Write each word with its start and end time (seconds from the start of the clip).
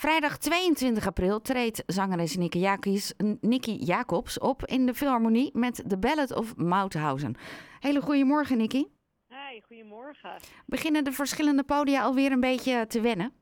Vrijdag 0.00 0.38
22 0.38 1.06
april 1.06 1.40
treedt 1.40 1.82
zangeres 1.86 2.36
Nicky 2.36 2.58
Jacobs, 2.58 3.14
Nicky 3.40 3.70
Jacobs 3.70 4.38
op 4.38 4.64
in 4.64 4.86
de 4.86 4.94
Philharmonie 4.94 5.50
met 5.52 5.88
The 5.88 5.98
Ballad 5.98 6.36
of 6.36 6.56
Mauthausen. 6.56 7.34
Hele 7.80 8.00
goedemorgen, 8.00 8.58
Nicky. 8.58 8.84
Hi, 9.28 9.60
goedemorgen. 9.60 10.30
Beginnen 10.66 11.04
de 11.04 11.12
verschillende 11.12 11.62
podia 11.64 12.02
alweer 12.02 12.32
een 12.32 12.40
beetje 12.40 12.86
te 12.86 13.00
wennen? 13.00 13.32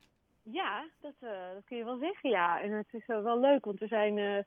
Ja, 0.43 0.85
dat, 1.01 1.13
uh, 1.21 1.29
dat 1.53 1.63
kun 1.65 1.77
je 1.77 1.83
wel 1.83 1.97
zeggen, 1.97 2.29
ja. 2.29 2.61
En 2.61 2.71
het 2.71 2.93
is 2.93 3.07
uh, 3.07 3.23
wel 3.23 3.39
leuk, 3.39 3.65
want 3.65 3.79
we 3.79 3.87
zijn 3.87 4.17
uh, 4.17 4.37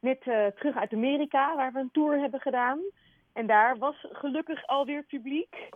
net 0.00 0.20
terug 0.56 0.76
uit 0.76 0.92
Amerika, 0.92 1.56
waar 1.56 1.72
we 1.72 1.78
een 1.78 1.92
tour 1.92 2.20
hebben 2.20 2.40
gedaan. 2.40 2.78
En 3.32 3.46
daar 3.46 3.78
was 3.78 4.06
gelukkig 4.12 4.66
alweer 4.66 5.02
publiek. 5.02 5.68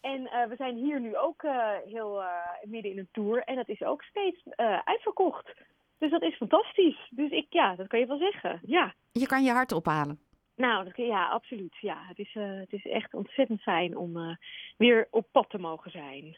En 0.00 0.20
uh, 0.20 0.44
we 0.48 0.54
zijn 0.56 0.76
hier 0.76 1.00
nu 1.00 1.16
ook 1.16 1.42
uh, 1.42 1.68
heel 1.86 2.20
uh, 2.20 2.26
midden 2.62 2.90
in 2.92 2.98
een 2.98 3.08
tour. 3.12 3.42
En 3.42 3.56
dat 3.56 3.68
is 3.68 3.82
ook 3.82 4.02
steeds 4.02 4.42
uitverkocht. 4.84 5.52
Dus 5.98 6.10
dat 6.10 6.22
is 6.22 6.36
fantastisch. 6.36 7.08
Dus 7.10 7.30
ik, 7.30 7.46
ja, 7.48 7.74
dat 7.74 7.86
kan 7.86 7.98
je 7.98 8.06
wel 8.06 8.18
zeggen. 8.18 8.60
Ja. 8.62 8.94
Je 9.12 9.26
kan 9.26 9.44
je 9.44 9.50
hart 9.50 9.72
ophalen. 9.72 10.20
Nou, 10.56 10.84
dat, 10.84 10.96
ja, 10.96 11.28
absoluut. 11.28 11.76
Ja, 11.80 11.98
het 12.08 12.18
is, 12.18 12.34
het 12.34 12.72
is 12.72 12.86
echt 12.86 13.14
ontzettend 13.14 13.62
fijn 13.62 13.96
om 13.96 14.38
weer 14.76 15.08
op 15.10 15.26
pad 15.32 15.50
te 15.50 15.58
mogen 15.58 15.90
zijn. 15.90 16.36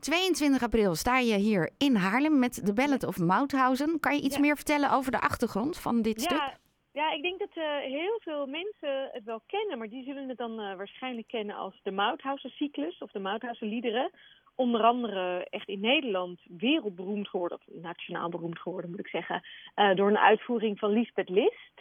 22 0.00 0.62
april 0.62 0.94
sta 0.94 1.18
je 1.18 1.34
hier 1.36 1.70
in 1.78 1.94
Haarlem 1.96 2.38
met 2.38 2.66
de 2.66 2.72
Ballad 2.72 3.04
of 3.04 3.18
Mauthausen. 3.18 4.00
Kan 4.00 4.14
je 4.16 4.22
iets 4.22 4.34
Ja. 4.34 4.40
meer 4.40 4.56
vertellen 4.56 4.90
over 4.92 5.12
de 5.12 5.20
achtergrond 5.20 5.78
van 5.78 6.02
dit 6.02 6.20
stuk? 6.20 6.56
Ja, 6.98 7.12
ik 7.12 7.22
denk 7.22 7.38
dat 7.38 7.54
eh, 7.54 7.76
heel 7.76 8.18
veel 8.20 8.46
mensen 8.46 9.08
het 9.12 9.24
wel 9.24 9.42
kennen, 9.46 9.78
maar 9.78 9.88
die 9.88 10.04
zullen 10.04 10.28
het 10.28 10.38
dan 10.38 10.60
eh, 10.60 10.76
waarschijnlijk 10.76 11.28
kennen 11.28 11.56
als 11.56 11.80
de 11.82 11.90
Mauthausen-cyclus 11.90 12.98
of 12.98 13.10
de 13.10 13.18
Mauthausen-liederen. 13.18 14.10
Onder 14.54 14.82
andere 14.82 15.46
echt 15.50 15.68
in 15.68 15.80
Nederland 15.80 16.40
wereldberoemd 16.44 17.28
geworden, 17.28 17.58
of 17.58 17.74
nationaal 17.82 18.28
beroemd 18.28 18.58
geworden 18.58 18.90
moet 18.90 18.98
ik 18.98 19.08
zeggen, 19.08 19.42
eh, 19.74 19.94
door 19.94 20.08
een 20.08 20.18
uitvoering 20.18 20.78
van 20.78 20.90
Lisbeth 20.90 21.28
List. 21.28 21.80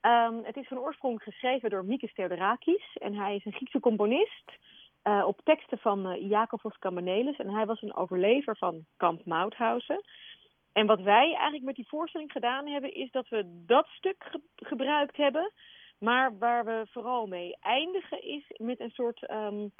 Ehm, 0.00 0.42
het 0.42 0.56
is 0.56 0.68
van 0.68 0.78
oorsprong 0.78 1.22
geschreven 1.22 1.70
door 1.70 1.84
Mikis 1.84 2.14
Theodorakis 2.14 2.96
en 3.00 3.14
hij 3.14 3.36
is 3.36 3.44
een 3.44 3.52
Griekse 3.52 3.80
componist 3.80 4.52
op 5.26 5.40
teksten 5.44 5.78
van 5.78 6.14
Iakobos 6.14 6.78
Kambanelis 6.78 7.36
en 7.36 7.50
hij 7.50 7.66
was 7.66 7.82
een 7.82 7.94
overlever 7.94 8.56
van 8.56 8.84
kamp 8.96 9.24
Mauthausen. 9.24 10.04
En 10.72 10.86
wat 10.86 11.00
wij 11.00 11.26
eigenlijk 11.34 11.64
met 11.64 11.74
die 11.74 11.88
voorstelling 11.88 12.32
gedaan 12.32 12.66
hebben, 12.66 12.94
is 12.94 13.10
dat 13.10 13.28
we 13.28 13.62
dat 13.66 13.86
stuk 13.86 14.24
ge 14.30 14.40
gebruikt 14.56 15.16
hebben. 15.16 15.52
Maar 15.98 16.38
waar 16.38 16.64
we 16.64 16.86
vooral 16.90 17.26
mee 17.26 17.56
eindigen 17.60 18.22
is 18.22 18.44
met 18.56 18.80
een 18.80 18.90
soort 18.90 19.30
um, 19.30 19.72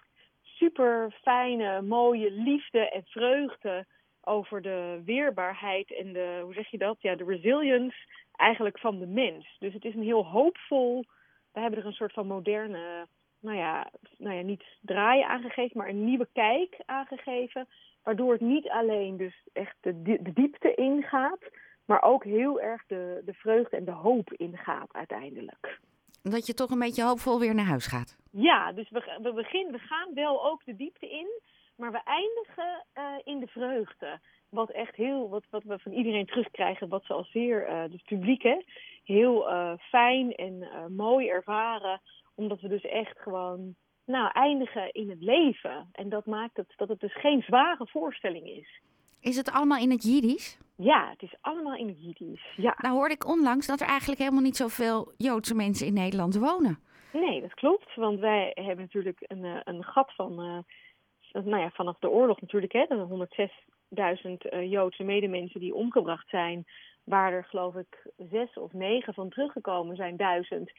super 0.43 1.19
fijne, 1.23 1.83
mooie 1.83 2.31
liefde 2.31 2.91
en 2.91 3.05
vreugde 3.05 3.87
over 4.20 4.63
de 4.63 5.03
weerbaarheid 5.05 5.95
en 5.95 6.13
de, 6.13 6.41
hoe 6.43 6.55
zeg 6.55 6.70
je 6.70 6.79
dat? 6.79 6.97
Ja, 7.01 7.15
de 7.15 7.25
resilience 7.25 7.97
eigenlijk 8.33 8.79
van 8.79 8.98
de 8.98 9.07
mens. 9.07 9.57
Dus 9.59 9.73
het 9.73 9.85
is 9.85 9.95
een 9.95 10.03
heel 10.03 10.27
hoopvol, 10.27 11.05
we 11.53 11.61
hebben 11.61 11.79
er 11.81 11.87
een 11.87 11.93
soort 11.93 12.13
van 12.13 12.27
moderne, 12.27 13.07
nou 13.41 13.57
ja, 13.57 13.91
nou 14.19 14.37
ja 14.37 14.43
niet 14.43 14.65
draaien 14.81 15.29
aangegeven, 15.29 15.79
maar 15.79 15.89
een 15.89 16.05
nieuwe 16.05 16.29
kijk 16.33 16.77
aangegeven 16.85 17.69
waardoor 18.03 18.33
het 18.33 18.41
niet 18.41 18.69
alleen 18.69 19.17
dus 19.17 19.48
echt 19.53 19.77
de, 19.81 20.03
de 20.03 20.33
diepte 20.33 20.75
ingaat, 20.75 21.50
maar 21.84 22.03
ook 22.03 22.25
heel 22.25 22.61
erg 22.61 22.86
de, 22.86 23.22
de 23.25 23.33
vreugde 23.33 23.77
en 23.77 23.84
de 23.84 23.91
hoop 23.91 24.33
ingaat 24.33 24.92
uiteindelijk. 24.92 25.78
Dat 26.23 26.47
je 26.47 26.55
toch 26.55 26.70
een 26.70 26.78
beetje 26.78 27.05
hoopvol 27.05 27.39
weer 27.41 27.55
naar 27.55 27.64
huis 27.64 27.86
gaat. 27.86 28.17
Ja, 28.30 28.73
dus 28.73 28.91
we, 28.91 29.19
we, 29.23 29.33
beginnen, 29.33 29.73
we 29.73 29.78
gaan 29.78 30.14
wel 30.14 30.45
ook 30.45 30.64
de 30.64 30.77
diepte 30.77 31.08
in, 31.11 31.41
maar 31.77 31.92
we 31.92 32.00
eindigen 32.05 32.84
uh, 32.98 33.05
in 33.25 33.41
de 33.41 33.47
vreugde. 33.47 34.20
Wat 34.48 34.70
echt 34.70 34.97
heel, 34.97 35.28
wat, 35.28 35.45
wat 35.50 35.62
we 35.62 35.78
van 35.78 35.92
iedereen 35.92 36.27
terugkrijgen, 36.27 36.89
wat 36.89 37.05
ze 37.05 37.12
al 37.12 37.25
zeer, 37.25 37.69
uh, 37.69 37.83
het 37.83 38.05
publiek, 38.05 38.42
hè, 38.42 38.62
heel 39.05 39.48
uh, 39.48 39.73
fijn 39.78 40.34
en 40.34 40.69
mooi 40.97 41.28
ervaren. 41.28 42.00
Omdat 42.34 42.61
we 42.61 42.69
dus 42.69 42.84
echt 42.84 43.19
gewoon 43.19 43.75
nou, 44.07 44.30
eindigen 44.33 44.92
in 44.92 45.11
het 45.11 45.23
leven. 45.23 45.89
En 45.92 46.08
dat 46.08 46.27
maakt 46.27 46.57
het 46.57 46.73
dat 46.77 46.89
het 46.89 47.01
dus 47.01 47.20
geen 47.20 47.42
zware 47.42 47.86
voorstelling 47.86 48.46
is. 48.46 48.80
Is 49.20 49.36
het 49.36 49.51
allemaal 49.51 49.79
in 49.79 49.90
het 49.90 50.02
Jiddisch? 50.02 50.58
Ja, 50.77 51.11
het 51.11 51.23
is 51.23 51.35
allemaal 51.40 51.74
in 51.74 51.89
het 51.89 52.02
Jiddisch. 52.02 52.52
Ja. 52.57 52.74
Nou 52.77 52.95
hoorde 52.95 53.14
ik 53.14 53.27
onlangs 53.27 53.67
dat 53.67 53.80
er 53.80 53.86
eigenlijk 53.86 54.20
helemaal 54.20 54.42
niet 54.42 54.57
zoveel 54.57 55.12
Joodse 55.17 55.55
mensen 55.55 55.86
in 55.86 55.95
Nederland 55.95 56.36
wonen. 56.36 56.79
Nee, 57.12 57.41
dat 57.41 57.55
klopt. 57.55 57.95
Want 57.95 58.20
wij 58.20 58.51
hebben 58.55 58.85
natuurlijk 58.85 59.24
een, 59.27 59.61
een 59.64 59.85
gat 59.85 60.14
van, 60.14 60.33
uh, 60.33 61.45
nou 61.45 61.62
ja, 61.62 61.70
vanaf 61.70 61.98
de 61.98 62.11
oorlog 62.11 62.41
natuurlijk, 62.41 62.73
hè, 62.73 62.86
106.000 62.89 64.52
uh, 64.52 64.70
Joodse 64.70 65.02
medemensen 65.02 65.61
die 65.61 65.74
omgebracht 65.74 66.29
zijn. 66.29 66.64
Waar 67.05 67.33
er 67.33 67.45
geloof 67.45 67.74
ik 67.74 68.11
zes 68.30 68.55
of 68.55 68.73
negen 68.73 69.14
van 69.14 69.29
teruggekomen 69.29 69.96
zijn, 69.96 70.17
duizend. 70.17 70.73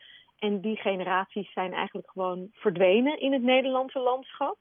En 0.43 0.61
die 0.61 0.77
generaties 0.77 1.51
zijn 1.53 1.73
eigenlijk 1.73 2.09
gewoon 2.11 2.47
verdwenen 2.51 3.19
in 3.19 3.33
het 3.33 3.41
Nederlandse 3.41 3.99
landschap. 3.99 4.57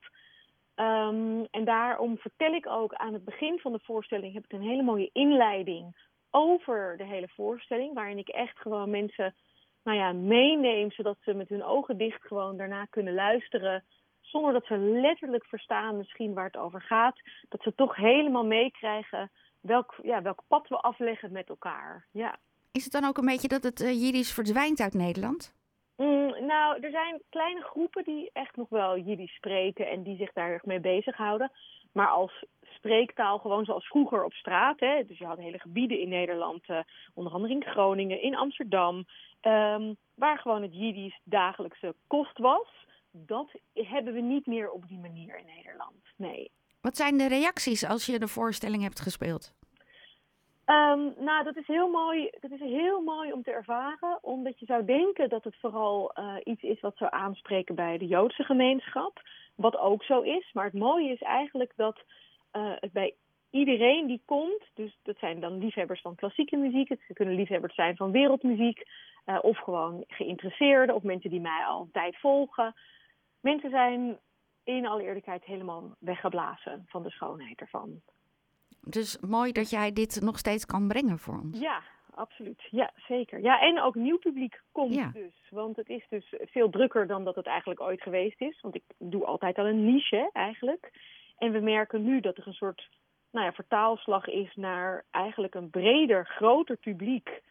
Um, 0.76 1.47
en 1.50 1.65
daarom 1.65 2.19
vertel 2.19 2.53
ik 2.53 2.66
ook 2.66 2.94
aan 2.94 3.12
het 3.12 3.25
begin 3.25 3.59
van 3.59 3.72
de 3.72 3.81
voorstelling 3.82 4.34
heb 4.34 4.44
ik 4.44 4.53
een 4.53 4.69
hele 4.69 4.82
mooie 4.82 5.10
inleiding 5.12 5.97
over 6.31 6.97
de 6.97 7.04
hele 7.04 7.28
voorstelling. 7.28 7.94
Waarin 7.94 8.19
ik 8.19 8.28
echt 8.28 8.59
gewoon 8.59 8.91
mensen 8.91 9.34
nou 9.82 9.98
ja, 9.98 10.12
meeneem, 10.12 10.91
zodat 10.91 11.16
ze 11.20 11.34
met 11.34 11.48
hun 11.48 11.65
ogen 11.65 11.99
dicht 11.99 12.22
gewoon 12.22 12.56
daarna 12.56 12.84
kunnen 12.84 13.14
luisteren. 13.14 13.84
Zonder 14.20 14.53
dat 14.53 14.64
ze 14.64 14.78
letterlijk 14.78 15.44
verstaan 15.44 15.97
misschien 15.97 16.34
waar 16.34 16.47
het 16.47 16.56
over 16.56 16.82
gaat. 16.82 17.20
Dat 17.49 17.62
ze 17.62 17.75
toch 17.75 17.97
helemaal 17.97 18.44
meekrijgen 18.44 19.31
welk, 19.60 19.94
ja, 20.03 20.22
welk 20.22 20.43
pad 20.49 20.69
we 20.69 20.76
afleggen 20.76 21.32
met 21.32 21.49
elkaar. 21.49 22.06
Ja. 22.10 22.38
Is 22.72 22.84
het 22.84 22.93
dan 22.93 23.04
ook 23.04 23.19
een 23.19 23.26
beetje 23.32 23.49
dat 23.49 23.62
het 23.62 23.81
uh, 23.81 24.03
Jiddisch 24.03 24.32
verdwijnt 24.32 24.81
uit 24.81 24.94
Nederland? 24.94 25.60
Mm, 25.97 26.47
nou, 26.47 26.80
er 26.80 26.91
zijn 26.91 27.22
kleine 27.28 27.62
groepen 27.62 28.04
die 28.04 28.30
echt 28.32 28.56
nog 28.56 28.69
wel 28.69 28.98
Jiddisch 28.98 29.34
spreken 29.34 29.88
en 29.88 30.03
die 30.03 30.16
zich 30.16 30.32
daar 30.32 30.60
mee 30.64 30.80
bezighouden. 30.80 31.53
Maar 31.92 32.08
als 32.08 32.44
spreektaal, 32.62 33.38
gewoon 33.38 33.64
zoals 33.64 33.86
vroeger 33.86 34.25
op 34.25 34.32
straat. 34.32 34.81
Hè, 34.81 35.04
dus 35.06 35.19
je 35.19 35.26
had 35.26 35.38
hele 35.38 35.58
gebieden 35.58 36.00
in 36.00 36.08
Nederland, 36.08 36.69
uh, 36.69 36.78
onder 37.14 37.32
andere 37.32 37.52
in 37.54 37.64
Groningen, 37.64 38.22
in 38.22 38.36
Amsterdam, 38.36 38.97
um, 39.42 39.97
waar 40.14 40.38
gewoon 40.38 40.62
het 40.62 40.75
Jiddisch 40.75 41.20
dagelijkse 41.25 41.94
kost 42.06 42.38
was. 42.38 42.69
Dat 43.10 43.50
hebben 43.75 44.14
we 44.14 44.20
niet 44.20 44.47
meer 44.47 44.70
op 44.70 44.88
die 44.88 44.98
manier 44.98 45.38
in 45.38 45.47
Nederland. 45.56 45.97
Nee. 46.16 46.50
Wat 46.81 46.97
zijn 46.97 47.16
de 47.16 47.28
reacties 47.28 47.84
als 47.84 48.06
je 48.06 48.19
de 48.19 48.28
voorstelling 48.28 48.82
hebt 48.82 49.00
gespeeld? 49.00 49.52
Um, 50.66 51.14
nou, 51.18 51.44
dat 51.44 51.56
is 51.56 51.66
heel 51.66 51.88
mooi. 51.88 52.30
Dat 52.40 52.50
is 52.50 52.60
heel 52.60 53.00
mooi 53.00 53.32
om 53.32 53.42
te 53.42 53.50
ervaren, 53.50 54.18
omdat 54.20 54.58
je 54.58 54.66
zou 54.66 54.84
denken 54.84 55.28
dat 55.28 55.44
het 55.44 55.56
vooral 55.56 56.12
uh, 56.18 56.34
iets 56.44 56.62
is 56.62 56.80
wat 56.80 56.96
zou 56.96 57.10
aanspreken 57.12 57.74
bij 57.74 57.98
de 57.98 58.06
Joodse 58.06 58.42
gemeenschap, 58.42 59.22
wat 59.54 59.78
ook 59.78 60.04
zo 60.04 60.20
is. 60.20 60.50
Maar 60.52 60.64
het 60.64 60.74
mooie 60.74 61.12
is 61.12 61.22
eigenlijk 61.22 61.72
dat 61.76 62.02
uh, 62.52 62.72
het 62.80 62.92
bij 62.92 63.14
iedereen 63.50 64.06
die 64.06 64.22
komt, 64.24 64.62
dus 64.74 64.98
dat 65.02 65.18
zijn 65.18 65.40
dan 65.40 65.58
liefhebbers 65.58 66.00
van 66.00 66.14
klassieke 66.14 66.56
muziek, 66.56 66.88
het 66.88 67.00
kunnen 67.12 67.34
liefhebbers 67.34 67.74
zijn 67.74 67.96
van 67.96 68.10
wereldmuziek, 68.10 68.82
uh, 69.26 69.38
of 69.42 69.58
gewoon 69.58 70.04
geïnteresseerden, 70.08 70.94
of 70.94 71.02
mensen 71.02 71.30
die 71.30 71.40
mij 71.40 71.64
al 71.64 71.88
tijd 71.92 72.16
volgen. 72.16 72.74
Mensen 73.40 73.70
zijn 73.70 74.18
in 74.64 74.86
alle 74.86 75.02
eerlijkheid 75.02 75.44
helemaal 75.44 75.96
weggeblazen 75.98 76.84
van 76.88 77.02
de 77.02 77.10
schoonheid 77.10 77.60
ervan. 77.60 78.00
Dus 78.87 79.19
mooi 79.20 79.53
dat 79.53 79.70
jij 79.70 79.93
dit 79.93 80.20
nog 80.20 80.38
steeds 80.38 80.66
kan 80.66 80.88
brengen 80.88 81.19
voor 81.19 81.38
ons. 81.38 81.60
Ja, 81.60 81.82
absoluut. 82.15 82.62
Ja, 82.70 82.93
zeker. 83.09 83.41
Ja, 83.41 83.60
en 83.60 83.81
ook 83.81 83.94
nieuw 83.94 84.19
publiek 84.19 84.60
komt 84.72 84.94
Ja. 84.94 85.10
dus. 85.12 85.34
Want 85.50 85.76
het 85.76 85.88
is 85.88 86.06
dus 86.09 86.34
veel 86.41 86.70
drukker 86.70 87.06
dan 87.06 87.25
dat 87.25 87.34
het 87.34 87.47
eigenlijk 87.47 87.81
ooit 87.81 88.03
geweest 88.03 88.41
is. 88.41 88.60
Want 88.60 88.75
ik 88.75 88.82
doe 88.98 89.25
altijd 89.25 89.59
al 89.59 89.66
een 89.66 89.84
niche 89.93 90.31
eigenlijk. 90.32 90.91
En 91.38 91.53
we 91.53 91.60
merken 91.60 92.03
nu 92.04 92.20
dat 92.20 92.37
er 92.37 92.47
een 92.47 92.53
soort 92.53 92.88
nou 93.31 93.47
ja, 93.47 93.53
vertaalslag 93.53 94.26
is 94.26 94.54
naar 94.54 95.04
eigenlijk 95.10 95.54
een 95.54 95.70
breder, 95.70 96.26
groter 96.26 96.76
publiek. 96.76 97.43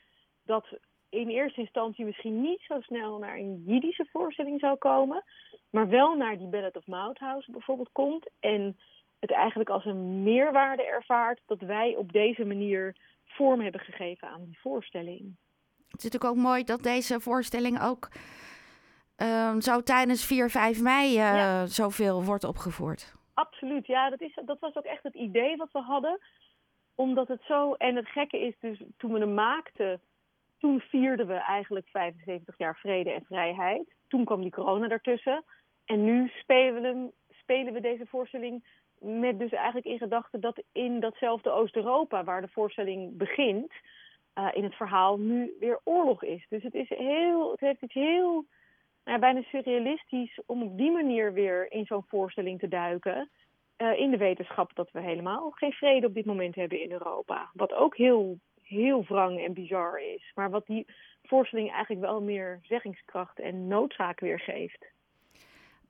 Dat 0.46 0.68
in 1.10 1.30
eerste 1.30 1.62
instantie 1.62 2.06
misschien 2.06 2.42
niet 2.42 2.62
zo 2.62 2.82
snel 2.82 3.18
naar 3.18 3.38
een 3.38 3.64
Jiddische 3.66 4.08
voorstelling 4.12 4.60
zou 4.60 4.78
komen. 4.78 5.24
Maar 5.70 5.90
wel 5.90 6.16
naar 6.16 6.38
die 6.38 6.48
Ballad 6.48 6.76
of 6.78 6.88
Mauthausen 6.88 7.52
bijvoorbeeld 7.52 7.90
komt. 7.92 8.30
En 8.40 8.78
het 9.22 9.32
eigenlijk 9.32 9.70
als 9.70 9.86
een 9.86 10.24
meerwaarde 10.24 10.84
ervaart 10.84 11.40
dat 11.46 11.60
wij 11.60 11.96
op 11.96 12.12
deze 12.12 12.46
manier 12.46 12.96
vorm 13.26 13.62
hebben 13.62 13.82
gegeven 13.82 14.28
aan 14.28 14.44
die 14.46 14.60
voorstelling. 14.62 15.36
Het 15.90 16.04
is 16.04 16.04
natuurlijk 16.04 16.32
ook 16.32 16.44
mooi 16.44 16.64
dat 16.64 16.84
deze 16.84 17.20
voorstelling 17.20 17.82
ook 17.82 18.10
ehm, 19.16 19.60
zo 19.60 19.82
tijdens 19.82 20.26
4, 20.26 20.50
5 20.50 20.82
mei 20.82 21.12
Ja. 21.14 21.66
zoveel 21.66 22.24
wordt 22.24 22.44
opgevoerd. 22.44 23.16
Absoluut, 23.34 23.88
ja, 23.88 24.10
dat, 24.10 24.22
is, 24.22 24.40
dat 24.46 24.60
was 24.60 24.76
ook 24.76 24.84
echt 24.86 25.04
het 25.04 25.16
idee 25.16 25.56
wat 25.58 25.72
we 25.72 25.80
hadden. 25.80 26.20
Omdat 26.96 27.28
het 27.28 27.42
zo, 27.48 27.74
en 27.74 27.96
het 27.96 28.08
gekke 28.08 28.40
is 28.40 28.54
dus, 28.60 28.82
toen 28.98 29.14
we 29.14 29.20
hem 29.20 29.34
maakten, 29.34 30.02
toen 30.60 30.80
vierden 30.80 31.28
we 31.28 31.34
eigenlijk 31.34 31.88
75 31.88 32.58
jaar 32.58 32.76
vrede 32.78 33.12
en 33.12 33.24
vrijheid. 33.26 33.94
Toen 34.08 34.26
kwam 34.26 34.42
die 34.42 34.52
corona 34.52 34.90
ertussen. 34.90 35.44
En 35.86 36.04
nu 36.04 36.28
spelen 36.28 36.82
we, 36.82 36.88
hem, 36.88 37.12
spelen 37.30 37.74
we 37.74 37.82
deze 37.82 38.06
voorstelling 38.06 38.64
met 39.02 39.40
dus 39.40 39.52
eigenlijk 39.52 39.86
in 39.86 39.98
gedachten 39.98 40.40
dat 40.40 40.64
in 40.72 41.00
datzelfde 41.00 41.50
Oost-Europa, 41.52 42.24
waar 42.24 42.42
de 42.42 42.48
voorstelling 42.48 43.18
begint, 43.18 43.74
uh, 44.36 44.48
in 44.54 44.64
het 44.64 44.76
verhaal 44.76 45.18
nu 45.18 45.56
weer 45.60 45.80
oorlog 45.84 46.24
is. 46.24 46.46
Dus 46.50 46.64
het, 46.64 46.74
is 46.74 46.90
heel, 46.90 47.52
het 47.52 47.60
heeft 47.60 47.94
heel 47.94 48.46
nou, 49.04 49.20
bijna 49.20 49.42
surrealistisch 49.42 50.40
om 50.46 50.62
op 50.64 50.78
die 50.78 50.92
manier 50.92 51.34
weer 51.34 51.72
in 51.72 51.86
zo'n 51.86 52.06
voorstelling 52.08 52.60
te 52.60 52.68
duiken. 52.68 53.30
Uh, 53.78 54.00
in 54.00 54.12
de 54.12 54.18
wetenschap 54.18 54.76
dat 54.76 54.92
we 54.92 55.02
helemaal 55.02 55.50
geen 55.50 55.72
vrede 55.72 56.08
op 56.08 56.14
dit 56.14 56.26
moment 56.26 56.56
hebben 56.56 56.82
in 56.82 56.92
Europa. 56.92 57.50
Wat 57.54 57.74
ook 57.74 57.98
heel, 57.98 58.40
heel 58.62 59.04
wrang 59.04 59.46
en 59.46 59.54
bizar 59.54 60.02
is. 60.02 60.32
Maar 60.36 60.50
wat 60.50 60.66
die 60.66 60.86
voorstelling 61.24 61.72
eigenlijk 61.72 62.02
wel 62.02 62.22
meer 62.22 62.60
zeggingskracht 62.62 63.40
en 63.40 63.68
noodzaak 63.68 64.20
weer 64.20 64.40
geeft. 64.40 64.86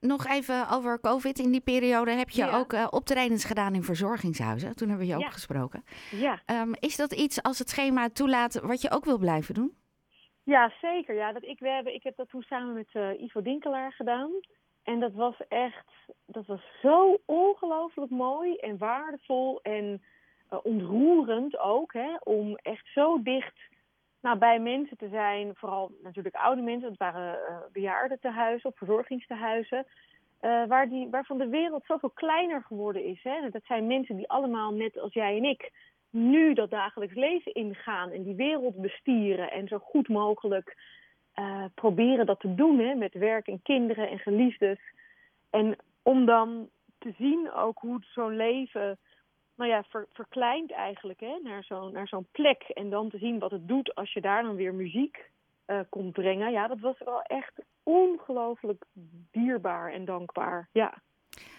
Nog 0.01 0.27
even 0.27 0.69
over 0.69 0.99
COVID. 0.99 1.39
In 1.39 1.51
die 1.51 1.61
periode 1.61 2.11
heb 2.11 2.29
je 2.29 2.49
ook 2.49 2.73
uh, 2.73 2.87
optredens 2.89 3.45
gedaan 3.45 3.73
in 3.73 3.83
verzorgingshuizen. 3.83 4.75
Toen 4.75 4.89
hebben 4.89 5.07
we 5.07 5.13
je 5.13 5.19
ook 5.19 5.33
gesproken. 5.33 5.83
Ja. 6.11 6.41
Um, 6.45 6.73
is 6.79 6.95
dat 6.95 7.13
iets 7.13 7.43
als 7.43 7.59
het 7.59 7.69
schema 7.69 8.09
toelaat 8.09 8.59
wat 8.59 8.81
je 8.81 8.91
ook 8.91 9.05
wil 9.05 9.17
blijven 9.17 9.53
doen? 9.53 9.73
Ja, 10.43 10.73
zeker. 10.81 11.15
Ja, 11.15 11.31
dat 11.31 11.43
ik, 11.43 11.59
we 11.59 11.69
hebben, 11.69 11.93
ik 11.93 12.03
heb 12.03 12.15
dat 12.15 12.29
toen 12.29 12.41
samen 12.41 12.73
met 12.73 12.87
uh, 12.93 13.21
Ivo 13.21 13.41
Dinkelaar 13.41 13.91
gedaan. 13.93 14.31
En 14.83 14.99
dat 14.99 15.13
was 15.13 15.35
echt, 15.47 15.87
dat 16.25 16.45
was 16.45 16.61
zo 16.81 17.17
ongelooflijk 17.25 18.11
mooi 18.11 18.55
en 18.55 18.77
waardevol 18.77 19.59
en 19.61 20.01
uh, 20.53 20.59
ontroerend 20.63 21.59
ook. 21.59 21.93
Hè, 21.93 22.15
om 22.23 22.55
echt 22.55 22.87
zo 22.93 23.21
dicht 23.21 23.59
nou, 24.21 24.37
bij 24.37 24.59
mensen 24.59 24.97
te 24.97 25.09
zijn. 25.09 25.55
Vooral 25.55 25.91
natuurlijk 26.03 26.35
oude 26.35 26.61
mensen, 26.61 26.89
het 26.89 26.97
waren 26.97 27.39
uh, 27.49 27.57
bejaardentehuizen 27.71 28.69
of 28.69 28.77
verzorgingstehuizen. 28.77 29.85
Uh, 30.41 30.65
waar 30.65 30.89
die, 30.89 31.09
waarvan 31.09 31.37
de 31.37 31.47
wereld 31.47 31.85
zoveel 31.85 32.09
kleiner 32.09 32.61
geworden 32.61 33.05
is. 33.05 33.23
Hè. 33.23 33.49
Dat 33.49 33.63
zijn 33.65 33.87
mensen 33.87 34.15
die 34.15 34.29
allemaal, 34.29 34.73
net 34.73 34.99
als 34.99 35.13
jij 35.13 35.37
en 35.37 35.43
ik, 35.43 35.71
nu 36.09 36.53
dat 36.53 36.69
dagelijks 36.69 37.15
leven 37.15 37.53
ingaan 37.53 38.11
en 38.11 38.23
die 38.23 38.35
wereld 38.35 38.81
bestieren 38.81 39.51
en 39.51 39.67
zo 39.67 39.77
goed 39.77 40.07
mogelijk 40.07 40.77
uh, 41.35 41.65
proberen 41.75 42.25
dat 42.25 42.39
te 42.39 42.55
doen 42.55 42.79
hè, 42.79 42.95
met 42.95 43.13
werk 43.13 43.47
en 43.47 43.61
kinderen 43.61 44.09
en 44.09 44.19
geliefdes. 44.19 44.79
En 45.49 45.75
om 46.03 46.25
dan 46.25 46.69
te 46.97 47.13
zien 47.17 47.51
ook 47.51 47.79
hoe 47.79 47.99
zo'n 48.01 48.35
leven 48.35 48.97
nou 49.55 49.69
ja, 49.69 49.83
ver, 49.83 50.07
verkleint 50.13 50.71
eigenlijk 50.71 51.19
hè, 51.19 51.39
naar 51.43 51.63
zo'n 51.63 51.91
naar 51.91 52.07
zo'n 52.07 52.27
plek. 52.31 52.61
En 52.61 52.89
dan 52.89 53.09
te 53.09 53.17
zien 53.17 53.39
wat 53.39 53.51
het 53.51 53.67
doet 53.67 53.95
als 53.95 54.13
je 54.13 54.21
daar 54.21 54.43
dan 54.43 54.55
weer 54.55 54.73
muziek 54.73 55.29
uh, 55.67 55.79
komt 55.89 56.13
brengen. 56.13 56.51
Ja, 56.51 56.67
dat 56.67 56.79
was 56.79 56.97
wel 57.05 57.21
echt 57.21 57.53
ongelooflijk 57.83 58.85
dierbaar 59.31 59.91
en 59.91 60.05
dankbaar. 60.05 60.67
Ja. 60.71 61.01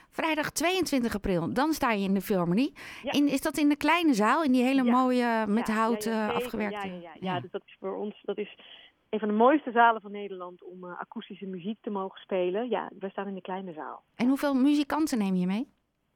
Vrijdag 0.09 0.51
22 0.51 1.15
april, 1.15 1.55
dan 1.55 1.73
sta 1.73 1.93
je 1.93 2.05
in 2.05 2.15
de 2.15 2.21
Philharmonie. 2.21 2.73
Ja. 3.03 3.13
In, 3.13 3.29
is 3.29 3.41
dat 3.41 3.57
in 3.57 3.69
de 3.69 3.77
kleine 3.77 4.15
zaal, 4.15 4.43
in 4.43 4.53
die 4.53 4.63
hele 4.63 4.85
ja. 4.85 4.91
mooie 4.91 5.47
met 5.47 5.67
ja, 5.67 5.75
hout 5.75 6.07
uh, 6.07 6.35
afgewerkte? 6.35 6.87
Ja, 6.87 6.95
ja, 6.95 7.13
ja. 7.21 7.41
dus 7.41 7.51
dat 7.51 7.63
is 7.67 7.77
voor 7.81 7.97
ons 7.97 8.23
dat 8.23 8.39
is 8.39 8.57
een 9.09 9.19
van 9.19 9.29
de 9.29 9.35
mooiste 9.35 9.71
zalen 9.71 10.01
van 10.01 10.11
Nederland 10.11 10.63
om 10.63 10.85
uh, 10.85 11.01
akoestische 11.01 11.47
muziek 11.47 11.79
te 11.81 11.91
mogen 11.91 12.21
spelen. 12.21 12.69
Ja, 12.69 12.91
we 12.99 13.09
staan 13.09 13.29
in 13.29 13.35
de 13.35 13.41
kleine 13.41 13.73
zaal. 13.73 14.03
En 14.17 14.29
hoeveel 14.29 14.55
muzikanten 14.55 15.19
neem 15.19 15.35
je 15.35 15.47
mee? 15.47 15.69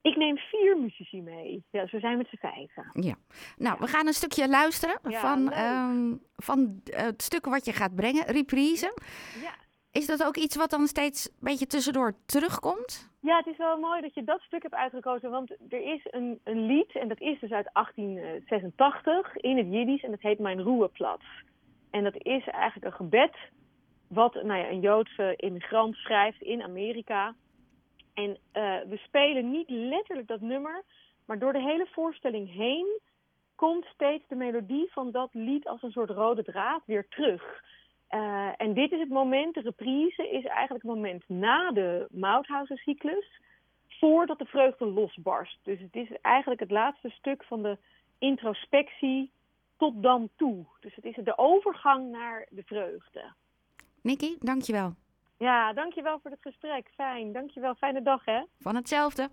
Ik 0.06 0.16
neem 0.16 0.38
vier 0.38 0.78
muzici 0.78 1.22
mee. 1.22 1.64
Ja, 1.70 1.82
dus 1.82 1.92
we 1.92 1.98
zijn 1.98 2.16
met 2.16 2.28
z'n 2.28 2.36
vijven. 2.36 2.90
Ja. 2.92 3.14
Nou, 3.56 3.76
we 3.80 3.86
gaan 3.86 4.06
een 4.06 4.12
stukje 4.12 4.48
luisteren 4.48 4.98
van, 5.02 5.52
um, 5.52 6.20
van 6.36 6.80
het 6.84 7.22
stuk 7.22 7.44
wat 7.46 7.64
je 7.64 7.72
gaat 7.72 7.94
brengen, 7.94 8.24
reprise. 8.26 8.94
Ja. 9.42 9.54
Is 9.90 10.06
dat 10.06 10.24
ook 10.24 10.36
iets 10.36 10.56
wat 10.56 10.70
dan 10.70 10.86
steeds 10.86 11.28
een 11.28 11.34
beetje 11.40 11.66
tussendoor 11.66 12.12
terugkomt? 12.26 13.10
Ja, 13.20 13.36
het 13.36 13.46
is 13.46 13.56
wel 13.56 13.78
mooi 13.78 14.00
dat 14.00 14.14
je 14.14 14.24
dat 14.24 14.40
stuk 14.40 14.62
hebt 14.62 14.74
uitgekozen. 14.74 15.30
Want 15.30 15.50
er 15.68 15.94
is 15.94 16.06
een, 16.10 16.40
een 16.44 16.66
lied, 16.66 16.96
en 16.96 17.08
dat 17.08 17.20
is 17.20 17.40
dus 17.40 17.50
uit 17.50 17.70
1886 17.72 19.36
in 19.36 19.56
het 19.56 19.66
Jiddisch. 19.70 20.02
En 20.02 20.10
dat 20.10 20.20
heet 20.20 20.38
Mijn 20.38 20.62
Ruheplatz. 20.62 21.24
En 21.90 22.04
dat 22.04 22.16
is 22.16 22.46
eigenlijk 22.46 22.84
een 22.84 23.06
gebed 23.06 23.36
wat 24.08 24.34
nou 24.34 24.58
ja, 24.60 24.68
een 24.68 24.80
Joodse 24.80 25.34
immigrant 25.36 25.94
schrijft 25.94 26.42
in 26.42 26.62
Amerika. 26.62 27.34
En 28.16 28.30
uh, 28.30 28.36
we 28.88 28.96
spelen 28.96 29.50
niet 29.50 29.70
letterlijk 29.70 30.28
dat 30.28 30.40
nummer, 30.40 30.84
maar 31.24 31.38
door 31.38 31.52
de 31.52 31.62
hele 31.62 31.86
voorstelling 31.90 32.52
heen 32.52 33.00
komt 33.54 33.84
steeds 33.84 34.24
de 34.28 34.34
melodie 34.34 34.92
van 34.92 35.10
dat 35.10 35.28
lied 35.32 35.68
als 35.68 35.82
een 35.82 35.90
soort 35.90 36.10
rode 36.10 36.42
draad 36.42 36.82
weer 36.86 37.08
terug. 37.08 37.62
Uh, 38.10 38.48
en 38.56 38.74
dit 38.74 38.92
is 38.92 39.00
het 39.00 39.08
moment, 39.08 39.54
de 39.54 39.60
reprise 39.60 40.30
is 40.30 40.44
eigenlijk 40.44 40.84
het 40.84 40.94
moment 40.94 41.28
na 41.28 41.70
de 41.70 42.06
Mauthausen-cyclus, 42.10 43.40
voordat 43.88 44.38
de 44.38 44.44
vreugde 44.44 44.86
losbarst. 44.86 45.58
Dus 45.62 45.80
het 45.80 45.94
is 45.94 46.08
eigenlijk 46.22 46.60
het 46.60 46.70
laatste 46.70 47.10
stuk 47.10 47.44
van 47.44 47.62
de 47.62 47.78
introspectie 48.18 49.30
tot 49.76 50.02
dan 50.02 50.28
toe. 50.36 50.64
Dus 50.80 50.94
het 50.94 51.04
is 51.04 51.16
de 51.24 51.38
overgang 51.38 52.10
naar 52.10 52.46
de 52.50 52.62
vreugde. 52.64 53.32
Nikki, 54.02 54.36
dankjewel. 54.40 54.94
Ja, 55.38 55.72
dankjewel 55.72 56.18
voor 56.22 56.30
het 56.30 56.40
gesprek. 56.42 56.88
Fijn. 56.94 57.32
Dankjewel. 57.32 57.74
Fijne 57.74 58.02
dag, 58.02 58.24
hè? 58.24 58.42
Van 58.60 58.74
hetzelfde. 58.74 59.28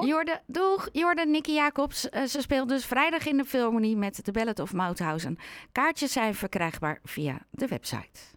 Jorde, 0.00 0.40
doeg. 0.46 0.88
Jorde, 0.92 1.26
Nicky 1.26 1.52
Jacobs. 1.52 2.08
Uh, 2.10 2.22
ze 2.22 2.40
speelt 2.40 2.68
dus 2.68 2.86
vrijdag 2.86 3.26
in 3.26 3.36
de 3.36 3.44
Philharmonie 3.44 3.96
met 3.96 4.24
The 4.24 4.32
Ballad 4.32 4.58
of 4.58 4.72
Mauthausen. 4.72 5.38
Kaartjes 5.72 6.12
zijn 6.12 6.34
verkrijgbaar 6.34 6.98
via 7.02 7.38
de 7.50 7.68
website. 7.68 8.31